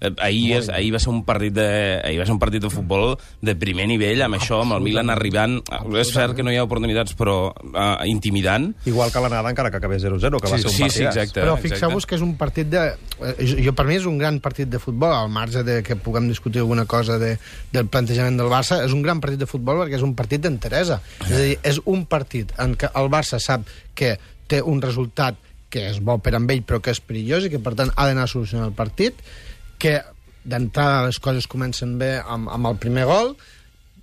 eh, 0.00 0.12
ahir, 0.22 0.54
és, 0.60 0.68
ahir 0.70 0.92
va 0.94 1.00
ser 1.02 1.10
un 1.10 1.24
partit 1.26 1.52
de 1.58 1.66
ahir 2.04 2.20
va 2.22 2.26
ser 2.28 2.36
un 2.36 2.38
partit 2.38 2.62
de 2.62 2.70
futbol 2.70 3.16
de 3.42 3.56
primer 3.58 3.88
nivell 3.90 4.22
amb 4.22 4.38
això, 4.38 4.62
amb 4.62 4.78
el 4.78 4.80
Milan 4.86 5.10
arribant 5.10 5.58
és 5.98 6.12
cert 6.14 6.36
que 6.38 6.46
no 6.46 6.52
hi 6.54 6.56
ha 6.60 6.64
oportunitats 6.64 7.16
però 7.18 7.50
uh, 7.50 8.06
intimidant. 8.06 8.70
Igual 8.86 9.10
que 9.12 9.20
l'anada, 9.20 9.50
encara 9.50 9.70
que 9.72 9.76
acabés 9.82 10.04
0-0, 10.04 10.38
que 10.40 10.48
va 10.48 10.56
Sí, 10.56 10.62
ser 10.62 10.70
un 10.70 10.76
sí, 10.76 10.82
partidàs. 10.84 10.94
sí, 10.94 11.02
exacte. 11.04 11.40
Però 11.42 11.56
fixeu-vos 11.58 12.06
que 12.06 12.14
és 12.14 12.22
un 12.22 12.36
partit 12.38 12.70
de... 12.70 12.86
eh, 13.26 13.34
Jo, 13.64 13.74
per 13.74 13.84
mi 13.90 13.96
és 13.98 14.06
un 14.06 14.16
gran 14.22 14.38
partit 14.40 14.68
de 14.70 14.78
futbol, 14.78 15.12
al 15.12 15.28
marge 15.28 15.64
de 15.66 15.82
que 15.82 15.96
puguem 15.96 16.28
discutir 16.28 16.60
alguna 16.62 16.86
cosa 16.86 17.18
de, 17.18 17.34
del 17.72 17.88
plantejament 17.90 18.38
del 18.38 18.48
Barça, 18.52 18.80
és 18.86 18.92
un 18.94 18.99
gran 19.02 19.20
partit 19.22 19.40
de 19.40 19.48
futbol 19.50 19.82
perquè 19.82 19.98
és 19.98 20.06
un 20.06 20.14
partit 20.18 20.42
d'enteresa. 20.44 21.00
És 21.26 21.32
a 21.32 21.42
dir, 21.44 21.58
és 21.72 21.80
un 21.90 22.06
partit 22.10 22.52
en 22.62 22.76
què 22.78 22.90
el 23.00 23.10
Barça 23.12 23.40
sap 23.42 23.68
que 23.94 24.16
té 24.50 24.62
un 24.62 24.82
resultat 24.82 25.38
que 25.70 25.86
és 25.92 26.00
bo 26.02 26.18
per 26.18 26.34
amb 26.34 26.50
ell 26.50 26.64
però 26.66 26.80
que 26.82 26.92
és 26.94 27.00
perillós 27.00 27.46
i 27.46 27.52
que 27.52 27.60
per 27.62 27.76
tant 27.78 27.92
ha 27.94 28.08
d'anar 28.08 28.26
a 28.26 28.32
solucionar 28.32 28.66
el 28.68 28.74
partit, 28.76 29.20
que 29.78 30.00
d'entrada 30.44 31.06
les 31.06 31.20
coses 31.22 31.46
comencen 31.50 31.96
bé 32.00 32.16
amb, 32.20 32.50
amb 32.50 32.72
el 32.72 32.80
primer 32.82 33.06
gol, 33.08 33.36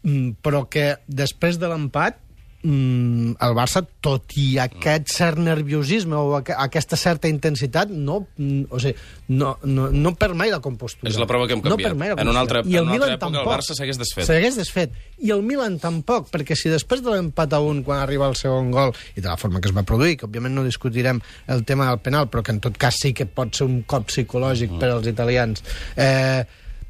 mm, 0.03 0.39
però 0.45 0.63
que 0.71 0.95
després 1.07 1.59
de 1.59 1.69
l'empat 1.69 2.21
mm, 2.63 3.35
el 3.39 3.53
Barça, 3.55 3.83
tot 4.01 4.33
i 4.39 4.57
aquest 4.59 5.11
cert 5.13 5.37
nerviosisme 5.39 6.15
o 6.17 6.35
aqu 6.39 6.55
aquesta 6.57 6.97
certa 6.97 7.29
intensitat, 7.29 7.89
no, 7.89 8.27
mm, 8.37 8.63
o 8.69 8.79
sigui, 8.79 8.95
no, 9.29 9.57
no, 9.63 9.89
no 9.91 10.13
perd 10.15 10.35
mai 10.35 10.49
la 10.51 10.59
compostura. 10.59 11.09
És 11.11 11.17
la 11.19 11.27
prova 11.29 11.47
que 11.47 11.53
hem 11.53 11.61
No 11.63 11.75
canviat. 11.77 11.95
la 11.97 12.21
En 12.21 12.27
una 12.29 12.39
altra- 12.39 12.61
I 12.65 12.75
el 12.75 12.83
en 12.83 12.83
una 12.83 12.91
Milan 12.93 13.11
altra 13.11 13.17
època 13.27 13.27
el 13.27 13.43
tampoc. 13.43 13.53
Barça 13.53 13.75
s'hagués 13.77 13.97
desfet. 13.97 14.25
S'hagués 14.25 14.55
desfet. 14.57 14.91
I 15.19 15.31
el 15.31 15.41
Milan 15.43 15.79
tampoc, 15.79 16.29
perquè 16.31 16.55
si 16.55 16.69
després 16.69 17.01
de 17.03 17.11
l'empat 17.11 17.53
a 17.53 17.59
un, 17.59 17.83
quan 17.83 17.99
arriba 17.99 18.27
el 18.27 18.35
segon 18.35 18.71
gol, 18.71 18.93
i 19.15 19.21
de 19.21 19.27
la 19.27 19.37
forma 19.37 19.61
que 19.61 19.67
es 19.69 19.75
va 19.75 19.83
produir, 19.83 20.17
que 20.17 20.25
òbviament 20.25 20.53
no 20.53 20.63
discutirem 20.63 21.21
el 21.47 21.63
tema 21.65 21.87
del 21.89 21.99
penal, 21.99 22.27
però 22.29 22.43
que 22.43 22.51
en 22.51 22.59
tot 22.59 22.77
cas 22.77 22.95
sí 22.99 23.13
que 23.13 23.25
pot 23.25 23.53
ser 23.53 23.65
un 23.67 23.83
cop 23.83 24.07
psicològic 24.09 24.71
Mm. 24.71 24.79
per 24.79 24.89
als 24.89 25.07
italians, 25.07 25.63
eh, 25.95 26.43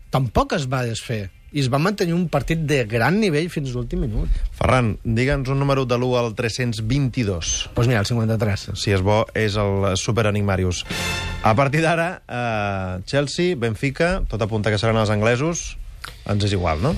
tampoc 0.09 0.53
es 0.53 0.67
va 0.71 0.83
desfer 0.83 1.29
i 1.53 1.61
es 1.63 1.69
va 1.71 1.79
mantenir 1.79 2.15
un 2.15 2.27
partit 2.31 2.65
de 2.67 2.81
gran 2.89 3.19
nivell 3.21 3.47
fins 3.53 3.71
l'últim 3.75 4.01
minut. 4.03 4.33
Ferran, 4.57 4.95
digue'ns 5.03 5.47
un 5.53 5.61
número 5.61 5.85
de 5.87 5.95
l'1 5.95 6.19
al 6.19 6.35
322. 6.35 7.27
Doncs 7.27 7.75
pues 7.77 7.87
mira, 7.87 8.01
el 8.03 8.09
53. 8.09 8.67
Si 8.75 8.91
és 8.91 9.03
bo, 9.05 9.21
és 9.37 9.55
el 9.55 9.87
Super 9.97 10.27
Animarius. 10.27 10.83
A 11.47 11.55
partir 11.55 11.85
d'ara, 11.85 12.09
eh, 12.27 12.99
Chelsea, 13.05 13.55
Benfica, 13.55 14.21
tot 14.27 14.43
apunta 14.43 14.73
que 14.73 14.81
seran 14.81 14.99
els 14.99 15.13
anglesos, 15.13 15.77
ens 16.27 16.43
és 16.43 16.55
igual, 16.57 16.83
no? 16.83 16.95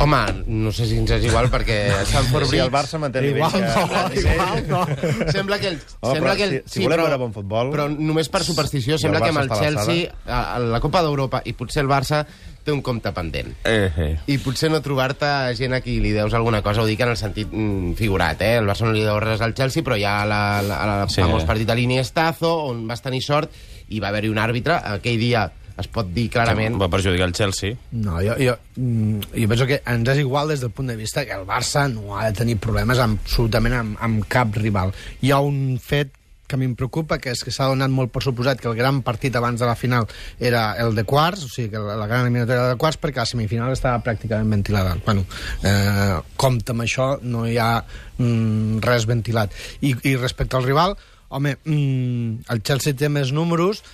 Home, 0.00 0.20
no 0.48 0.70
sé 0.72 0.86
si 0.88 0.96
ens 0.96 1.10
és 1.12 1.24
igual 1.28 1.50
perquè 1.52 1.78
Sant 2.08 2.24
Si 2.24 2.32
Forbrix... 2.32 2.62
el 2.64 2.70
Barça 2.72 2.98
manté 2.98 3.20
el 3.20 3.26
Igual 3.34 3.52
nivell 3.52 3.66
no, 3.68 4.08
que... 4.08 4.20
igual 4.20 4.68
no. 4.70 5.30
Sembla 5.30 5.58
que 5.60 5.68
el, 5.74 5.80
Home, 6.00 6.14
sembla 6.14 6.30
però 6.32 6.36
que 6.38 6.44
el, 6.48 6.54
si- 6.64 6.78
si 6.80 6.84
volem 6.86 7.02
veure 7.04 7.18
bon 7.20 7.34
futbol- 7.36 7.72
Però 7.74 7.88
només 7.92 8.30
per 8.32 8.40
superstició, 8.46 8.96
sembla 8.98 9.20
que 9.20 9.28
amb 9.34 9.42
el 9.44 9.50
Chelsea, 9.52 10.08
a, 10.24 10.40
a 10.56 10.58
la 10.62 10.80
Copa 10.80 11.02
d'Europa 11.04 11.42
i 11.44 11.52
potser 11.58 11.84
el 11.84 11.90
Barça 11.92 12.22
té 12.64 12.72
un 12.72 12.80
compte 12.84 13.08
pendent. 13.16 13.54
eh, 13.64 13.88
eh. 13.96 14.08
I 14.28 14.36
potser 14.44 14.68
no 14.72 14.80
trobar-te 14.84 15.28
gent 15.56 15.72
a 15.76 15.80
qui 15.84 15.98
li 16.00 16.10
deus 16.12 16.32
alguna 16.36 16.60
cosa, 16.64 16.82
ho 16.82 16.88
dic 16.88 17.00
en 17.00 17.12
el 17.14 17.16
sentit 17.20 17.48
mm, 17.52 17.94
figurat, 17.96 18.40
eh? 18.44 18.56
El 18.60 18.68
Barça 18.68 18.84
no 18.88 18.92
li 18.96 19.04
deu 19.04 19.16
res 19.20 19.40
al 19.44 19.54
Chelsea, 19.56 19.82
però 19.84 19.96
hi 19.96 20.04
ha 20.04 20.18
la, 20.28 20.40
la, 20.64 20.80
la, 20.84 20.96
Sí. 21.08 21.16
sí. 21.16 21.22
famós 21.24 21.44
partit 21.48 21.68
a 21.72 21.76
l'Iniestazo, 21.76 22.50
on 22.72 22.86
vas 22.88 23.00
tenir 23.04 23.22
sort, 23.24 23.52
i 23.88 24.00
va 24.00 24.08
haver-hi 24.12 24.28
un 24.32 24.38
àrbitre, 24.38 24.76
aquell 24.96 25.16
dia 25.18 25.46
es 25.80 25.88
pot 25.92 26.08
dir 26.14 26.28
clarament... 26.32 26.78
va 26.80 26.90
perjudicar 26.92 27.28
el 27.28 27.34
Chelsea 27.36 27.76
No, 27.90 28.20
jo, 28.24 28.36
jo, 28.40 28.56
mm, 28.76 29.32
jo 29.34 29.50
penso 29.50 29.66
que 29.68 29.80
ens 29.88 30.14
és 30.14 30.22
igual 30.22 30.52
des 30.52 30.62
del 30.62 30.72
punt 30.74 30.92
de 30.92 30.96
vista 30.98 31.24
que 31.26 31.36
el 31.36 31.46
Barça 31.48 31.86
no 31.92 32.16
ha 32.16 32.28
de 32.28 32.38
tenir 32.40 32.58
problemes 32.62 33.00
amb, 33.02 33.20
absolutament 33.20 33.76
amb, 33.76 34.00
amb 34.00 34.24
cap 34.30 34.56
rival. 34.60 34.94
Hi 35.20 35.34
ha 35.34 35.40
un 35.44 35.78
fet 35.82 36.16
que 36.50 36.56
a 36.56 36.58
mi 36.58 36.66
em 36.66 36.74
preocupa, 36.74 37.20
que 37.22 37.30
és 37.30 37.44
que 37.46 37.52
s'ha 37.54 37.68
donat 37.70 37.92
molt 37.94 38.10
per 38.10 38.24
suposat 38.24 38.58
que 38.58 38.66
el 38.66 38.74
gran 38.74 39.04
partit 39.06 39.36
abans 39.38 39.62
de 39.62 39.68
la 39.68 39.76
final 39.78 40.08
era 40.42 40.64
el 40.82 40.96
de 40.98 41.04
quarts, 41.06 41.44
o 41.46 41.50
sigui, 41.52 41.70
que 41.70 41.78
la, 41.78 41.94
la 42.00 42.08
gran 42.10 42.26
eliminatòria 42.26 42.64
era 42.64 42.72
de 42.74 42.80
quarts, 42.80 42.98
perquè 42.98 43.22
la 43.22 43.30
semifinal 43.30 43.70
estava 43.70 44.02
pràcticament 44.02 44.50
ventilada. 44.50 44.96
Bueno, 45.06 45.22
eh, 45.62 46.18
compte 46.34 46.74
amb 46.74 46.82
això, 46.82 47.12
no 47.22 47.46
hi 47.46 47.54
ha 47.62 47.70
mm, 47.78 48.82
res 48.82 49.06
ventilat. 49.06 49.54
I, 49.78 49.94
I 50.10 50.16
respecte 50.18 50.58
al 50.58 50.66
rival, 50.66 50.98
home, 51.30 51.54
mm, 51.62 52.50
el 52.50 52.64
Chelsea 52.66 52.98
té 52.98 53.08
més 53.08 53.30
números, 53.30 53.84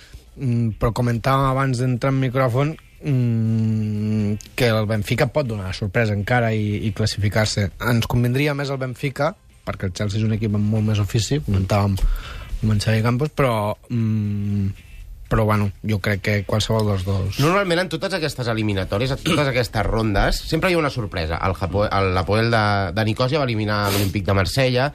però 0.77 0.93
comentàvem 0.95 1.49
abans 1.49 1.81
d'entrar 1.81 2.13
en 2.13 2.19
micròfon 2.21 2.73
mm, 3.01 4.53
que 4.57 4.69
el 4.69 4.87
Benfica 4.89 5.29
pot 5.33 5.47
donar 5.49 5.73
sorpresa 5.75 6.15
encara 6.17 6.53
i, 6.53 6.87
i 6.87 6.93
classificar-se. 6.97 7.69
Ens 7.89 8.09
convindria 8.09 8.55
més 8.57 8.71
el 8.73 8.81
Benfica, 8.81 9.33
perquè 9.67 9.89
el 9.89 9.95
Chelsea 9.97 10.21
és 10.21 10.27
un 10.27 10.35
equip 10.37 10.55
amb 10.55 10.73
molt 10.73 10.85
més 10.91 11.01
ofici, 11.03 11.41
comentàvem 11.45 11.97
amb 11.97 12.73
en 12.73 12.83
Xavi 12.83 13.05
Campos, 13.05 13.33
però... 13.35 13.55
Mm, 13.89 14.85
però, 15.27 15.43
bueno, 15.43 15.73
jo 15.83 15.97
crec 15.99 16.21
que 16.23 16.35
qualsevol 16.47 16.85
dels 16.87 17.01
dos... 17.03 17.41
Normalment 17.43 17.81
en 17.81 17.89
totes 17.91 18.13
aquestes 18.15 18.47
eliminatòries, 18.47 19.11
en 19.11 19.25
totes 19.25 19.49
aquestes 19.51 19.83
rondes, 19.83 20.39
sempre 20.47 20.71
hi 20.71 20.77
ha 20.77 20.79
una 20.79 20.91
sorpresa. 20.93 21.41
El 21.43 21.51
Japó, 21.59 21.83
el, 21.83 22.13
l'Apoel 22.15 22.47
de, 22.53 22.63
de 22.95 23.05
Nicosia 23.09 23.41
va 23.41 23.47
eliminar 23.49 23.89
l'Olímpic 23.91 24.23
de 24.23 24.35
Marsella 24.37 24.85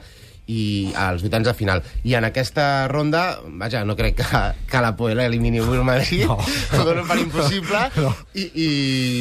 i 0.47 0.91
als 0.97 1.21
vuitens 1.23 1.47
de 1.47 1.53
final. 1.55 1.83
I 2.03 2.15
en 2.19 2.25
aquesta 2.27 2.87
ronda, 2.91 3.39
vaja, 3.47 3.83
no 3.87 3.95
crec 3.95 4.17
que, 4.19 4.41
que 4.69 4.81
la 4.83 4.95
Poel 4.95 5.19
elimini 5.23 5.59
el 5.63 5.83
Madrid, 5.83 6.25
no. 6.27 6.37
ho 6.37 6.83
dono 6.83 7.05
per 7.07 7.19
impossible, 7.19 7.85
no. 8.03 8.15
i, 8.35 8.49
i 8.55 8.69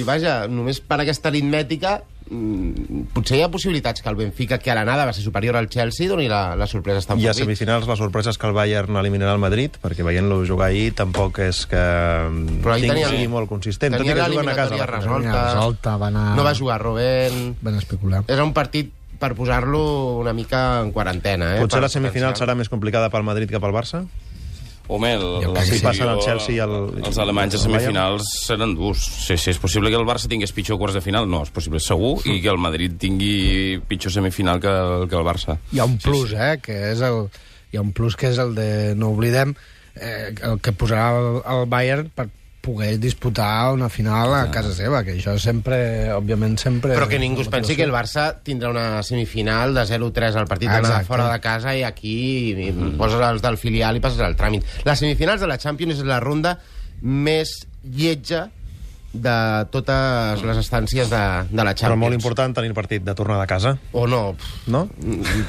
vaja, 0.06 0.46
només 0.48 0.80
per 0.82 0.98
aquesta 1.02 1.30
aritmètica 1.30 2.00
mm, 2.28 3.12
potser 3.14 3.38
hi 3.38 3.44
ha 3.46 3.50
possibilitats 3.52 4.02
que 4.02 4.10
el 4.10 4.16
Benfica, 4.18 4.58
que 4.58 4.72
a 4.72 4.74
l'anada 4.74 5.06
va 5.06 5.12
ser 5.14 5.22
superior 5.22 5.56
al 5.56 5.68
Chelsea, 5.70 6.08
doni 6.10 6.26
la, 6.28 6.56
la 6.58 6.66
sorpresa 6.66 6.98
a 6.98 7.00
I 7.00 7.02
a 7.02 7.04
Stamford 7.06 7.38
semifinals 7.44 7.86
la 7.86 7.96
sorpresa 8.00 8.34
és 8.34 8.38
que 8.40 8.48
el 8.50 8.56
Bayern 8.56 8.98
eliminarà 8.98 9.36
el 9.36 9.42
Madrid, 9.42 9.78
perquè 9.82 10.02
veient-lo 10.06 10.40
jugar 10.48 10.72
ahir 10.72 10.90
tampoc 10.98 11.38
és 11.46 11.64
que 11.70 11.82
Però 12.64 12.74
ahir 12.74 12.88
tingui 12.90 13.06
tenia- 13.06 13.28
molt 13.30 13.48
consistent. 13.50 13.94
Tot 13.94 14.02
i 14.02 14.10
Tenia 14.10 14.24
que 14.24 14.30
juguen 14.34 14.48
a 14.50 14.56
casa. 14.58 14.86
resolta. 14.90 15.38
Resolta, 15.54 15.96
va 16.02 16.10
anar... 16.10 16.26
No 16.36 16.42
va 16.46 16.54
jugar 16.58 16.80
Robben... 16.82 17.54
Van 17.62 17.78
especular. 17.78 18.24
Era 18.26 18.42
un 18.42 18.52
partit 18.56 18.90
per 19.22 19.36
posar-lo 19.38 19.82
una 20.18 20.34
mica 20.34 20.82
en 20.82 20.90
quarantena. 20.90 21.54
Eh? 21.54 21.62
Potser 21.62 21.78
per 21.78 21.86
la 21.86 21.92
semifinal 21.92 22.36
serà 22.38 22.56
més 22.58 22.70
complicada 22.72 23.10
pel 23.12 23.26
Madrid 23.26 23.50
que 23.50 23.62
pel 23.62 23.74
Barça? 23.74 24.02
Home, 24.92 25.12
el, 25.14 25.54
que 25.54 25.62
Si 25.64 25.78
sí. 25.78 25.84
passen 25.84 26.10
el 26.10 26.18
Chelsea 26.20 26.56
i 26.56 26.58
el... 26.60 26.74
Els 26.98 27.18
alemanys 27.22 27.54
a 27.54 27.60
el 27.60 27.62
semifinals 27.62 28.32
seran 28.42 28.74
durs. 28.76 29.04
Sí, 29.22 29.38
sí, 29.38 29.52
és 29.54 29.60
possible 29.62 29.92
que 29.92 29.96
el 30.00 30.06
Barça 30.08 30.28
tingués 30.28 30.52
pitjor 30.52 30.80
quarts 30.80 30.98
de 30.98 31.04
final? 31.04 31.30
No, 31.30 31.44
és 31.46 31.54
possible, 31.54 31.80
segur, 31.80 32.16
i 32.26 32.40
que 32.42 32.50
el 32.50 32.58
Madrid 32.60 32.98
tingui 33.00 33.78
pitjor 33.88 34.12
semifinal 34.18 34.60
que 34.60 34.74
el, 34.74 35.06
que 35.08 35.16
el 35.16 35.24
Barça. 35.26 35.56
Hi 35.70 35.80
ha 35.80 35.86
un 35.88 35.96
plus, 36.02 36.34
eh, 36.34 36.56
que 36.62 36.76
és 36.90 37.06
el... 37.06 37.24
Hi 37.72 37.78
ha 37.78 37.86
un 37.86 37.94
plus 37.96 38.18
que 38.20 38.28
és 38.34 38.42
el 38.42 38.56
de... 38.58 38.68
No 38.98 39.14
oblidem 39.14 39.54
eh, 39.94 40.34
el 40.34 40.58
que 40.60 40.74
posarà 40.76 41.12
el, 41.16 41.40
el 41.54 41.68
Bayern 41.70 42.10
per 42.12 42.28
poder 42.62 43.00
disputar 43.02 43.72
una 43.74 43.88
final 43.90 44.32
a 44.38 44.44
casa 44.54 44.70
seva, 44.72 45.02
que 45.02 45.16
això 45.16 45.34
sempre, 45.42 45.76
òbviament, 46.14 46.54
sempre... 46.62 46.94
Però 46.94 47.08
que 47.10 47.18
ningú 47.18 47.42
es 47.42 47.50
pensi 47.50 47.74
que 47.74 47.82
el 47.82 47.90
Barça 47.92 48.28
tindrà 48.46 48.70
una 48.70 49.02
semifinal 49.02 49.74
de 49.74 49.82
0-3 49.90 50.38
al 50.38 50.46
partit 50.46 50.70
d'anar 50.70 51.02
fora 51.04 51.26
de 51.32 51.40
casa 51.42 51.74
i 51.74 51.82
aquí 51.82 52.14
mm. 52.54 52.94
poses 53.00 53.20
els 53.26 53.42
del 53.42 53.58
filial 53.58 53.98
i 53.98 54.04
passes 54.04 54.22
el 54.22 54.38
tràmit. 54.38 54.64
Les 54.86 55.02
semifinals 55.02 55.42
de 55.42 55.50
la 55.50 55.58
Champions 55.58 55.98
és 55.98 56.06
la 56.06 56.22
ronda 56.22 56.54
més 57.02 57.58
lletja 57.82 58.46
de 59.12 59.66
totes 59.70 60.40
les 60.42 60.56
estàncies 60.56 61.10
de, 61.12 61.20
de 61.50 61.64
la 61.64 61.74
Champions. 61.74 61.82
Però 61.92 61.96
molt 62.00 62.14
important 62.16 62.54
tenir 62.56 62.70
el 62.70 62.76
partit 62.76 63.02
de 63.04 63.14
tornada 63.14 63.42
a 63.44 63.46
casa, 63.50 63.74
O 63.92 64.06
no, 64.08 64.34
no? 64.72 64.86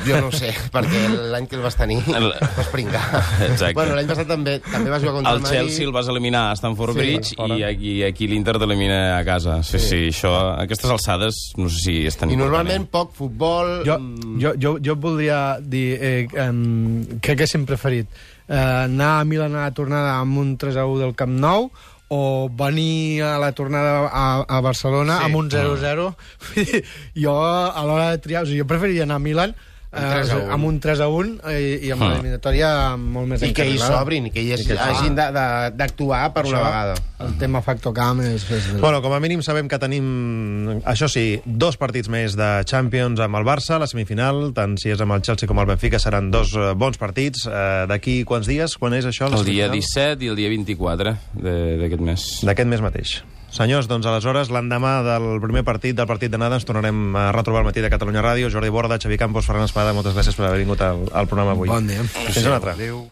jo 0.06 0.18
no 0.20 0.28
ho 0.28 0.32
sé, 0.36 0.52
perquè 0.74 1.04
l'any 1.32 1.48
que 1.48 1.56
el 1.56 1.64
vas 1.64 1.78
tenir 1.80 2.02
El- 2.12 2.34
vas 2.58 2.68
pringar. 2.74 3.04
Exacte. 3.48 3.74
Bueno, 3.78 3.96
l'any 3.96 4.10
passat 4.10 4.28
també 4.28 4.58
també 4.66 4.92
va 4.92 5.00
jugar 5.00 5.14
contra 5.16 5.32
el, 5.32 5.38
El 5.40 5.44
Madrid. 5.48 5.60
Chelsea 5.62 5.86
el 5.88 5.94
vas 5.96 6.10
eliminar 6.12 6.44
a 6.52 6.58
Stamford 6.60 6.94
Sí, 6.94 7.00
Bridge 7.00 7.36
fora. 7.40 7.56
i 7.58 7.64
aquí, 7.70 7.94
aquí 8.04 8.28
l'Inter 8.28 8.58
t'elimina 8.60 9.00
a 9.18 9.24
casa. 9.24 9.62
Sí, 9.64 9.80
sí, 9.80 10.02
això, 10.12 10.34
a 10.58 10.64
aquestes 10.68 10.92
alçades, 10.92 11.40
no 11.58 11.70
sé 11.72 11.80
si 11.86 11.96
és 12.08 12.18
tan 12.20 12.32
I 12.32 12.38
normalment 12.40 12.90
poc 12.92 13.16
futbol... 13.16 13.80
Jo, 13.88 13.96
mm, 14.00 14.36
jo, 14.44 14.54
jo, 14.60 14.76
jo 14.84 14.96
voldria 15.00 15.40
dir 15.64 15.88
eh, 16.02 16.28
um, 16.50 17.20
que 17.24 17.34
haguéssim 17.38 17.64
preferit 17.70 18.08
eh, 18.48 18.60
anar 18.60 19.22
a 19.22 19.26
Milan 19.26 19.56
a 19.56 19.70
la 19.70 19.74
tornada 19.76 20.18
amb 20.20 20.38
un 20.44 20.56
3 20.60 20.78
a 20.84 20.86
1 20.90 21.00
del 21.06 21.16
Camp 21.16 21.32
Nou 21.40 21.70
o 22.10 22.50
venir 22.52 23.24
a 23.24 23.38
la 23.40 23.52
tornada 23.54 24.10
a, 24.12 24.46
a 24.48 24.62
Barcelona 24.62 25.20
Sí. 25.20 25.26
amb 25.26 25.36
un 25.36 25.50
0-0. 25.50 26.16
jo, 27.24 27.36
a 27.44 27.86
l'hora 27.86 28.12
de 28.12 28.18
triar... 28.24 28.44
O 28.44 28.46
sigui, 28.46 28.60
jo 28.62 28.68
preferiria 28.68 29.04
anar 29.08 29.16
a 29.22 29.24
Milan 29.24 29.56
Amb 29.94 30.10
3 30.10 30.18
a 30.18 30.22
o 30.22 30.26
sigui, 30.26 30.46
1. 30.48 30.54
amb 30.54 30.66
un 30.66 30.80
3 30.82 31.00
a 31.00 31.08
1 31.08 31.34
i, 31.54 31.88
i 31.88 31.92
amb 31.94 32.02
Ah. 32.02 32.08
l'eliminatòria 32.10 32.70
molt 32.98 33.28
més 33.30 33.44
I 33.46 33.52
que 33.54 33.66
hi 33.70 33.78
sobrin, 33.78 34.32
que 34.34 34.42
hi 34.42 34.56
que- 34.66 34.78
hagin 34.80 35.14
d'actuar 35.16 36.34
per 36.34 36.46
una 36.48 36.62
vegada. 36.64 36.96
El 37.24 37.36
tema 37.40 37.62
factor 37.62 37.94
camp 37.94 38.20
és... 38.22 38.44
és 38.52 38.72
Bueno, 38.82 39.02
com 39.02 39.14
a 39.14 39.20
mínim 39.24 39.42
sabem 39.46 39.68
que 39.72 39.78
tenim, 39.80 40.82
això 40.84 41.08
sí, 41.08 41.42
dos 41.46 41.78
partits 41.78 42.10
més 42.10 42.36
de 42.36 42.64
Champions 42.66 43.20
amb 43.24 43.38
el 43.40 43.46
Barça, 43.48 43.78
la 43.80 43.88
semifinal, 43.88 44.52
tant 44.58 44.76
si 44.82 44.90
és 44.92 45.00
amb 45.00 45.14
el 45.16 45.22
Chelsea 45.22 45.48
com 45.48 45.60
el 45.60 45.70
Benfica, 45.70 46.00
seran 46.00 46.32
dos 46.32 46.54
eh, 46.58 46.74
bons 46.76 46.98
partits. 46.98 47.46
Eh, 47.48 47.86
D'aquí 47.88 48.24
quants 48.26 48.48
dies? 48.48 48.76
Quan 48.78 48.94
és 48.98 49.06
això? 49.06 49.28
El 49.30 49.46
dia 49.46 49.70
semifinal? 49.70 50.18
17 50.18 50.26
i 50.26 50.28
el 50.34 50.36
dia 50.36 50.50
24 50.50 51.16
de- 51.34 51.78
d'aquest 51.78 52.02
mes. 52.02 52.28
D'aquest 52.44 52.68
mes 52.70 52.82
mateix. 52.82 53.22
Senyors, 53.54 53.86
doncs 53.86 54.08
aleshores, 54.10 54.50
l'endemà 54.50 54.96
del 55.06 55.28
primer 55.44 55.62
partit, 55.68 55.94
del 55.94 56.10
partit 56.10 56.32
d'anada, 56.34 56.58
ens 56.58 56.66
tornarem 56.66 57.14
a 57.14 57.28
retrobar 57.36 57.62
al 57.62 57.68
matí 57.70 57.86
de 57.86 57.92
Catalunya 57.94 58.24
Ràdio. 58.26 58.50
Jordi 58.50 58.74
Borda, 58.74 58.98
Xavi 58.98 59.20
Campos, 59.22 59.46
Ferran 59.46 59.70
Espada, 59.70 59.94
moltes 59.94 60.18
gràcies 60.18 60.34
per 60.34 60.50
haver 60.50 60.64
vingut 60.64 60.82
al, 60.82 61.06
al 61.14 61.30
programa 61.30 61.54
avui. 61.54 61.70
Bon 61.70 61.86
dia. 61.86 62.02
Fins 62.02 62.48
una 62.48 62.58
altra. 62.58 62.74
Adéu. 62.74 63.06